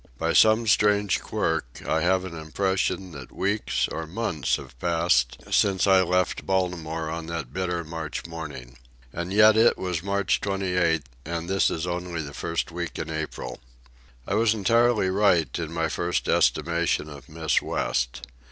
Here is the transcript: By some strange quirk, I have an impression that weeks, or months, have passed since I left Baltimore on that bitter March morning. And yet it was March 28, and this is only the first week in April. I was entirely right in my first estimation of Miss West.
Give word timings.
By 0.17 0.33
some 0.33 0.65
strange 0.65 1.21
quirk, 1.21 1.83
I 1.87 2.01
have 2.01 2.25
an 2.25 2.35
impression 2.35 3.11
that 3.11 3.31
weeks, 3.31 3.87
or 3.87 4.07
months, 4.07 4.55
have 4.55 4.75
passed 4.79 5.37
since 5.51 5.85
I 5.85 6.01
left 6.01 6.43
Baltimore 6.43 7.07
on 7.07 7.27
that 7.27 7.53
bitter 7.53 7.83
March 7.83 8.25
morning. 8.25 8.79
And 9.13 9.31
yet 9.31 9.55
it 9.55 9.77
was 9.77 10.01
March 10.01 10.41
28, 10.41 11.03
and 11.23 11.47
this 11.47 11.69
is 11.69 11.85
only 11.85 12.23
the 12.23 12.33
first 12.33 12.71
week 12.71 12.97
in 12.97 13.11
April. 13.11 13.59
I 14.25 14.33
was 14.33 14.55
entirely 14.55 15.11
right 15.11 15.55
in 15.59 15.71
my 15.71 15.87
first 15.87 16.27
estimation 16.27 17.07
of 17.07 17.29
Miss 17.29 17.61
West. 17.61 18.25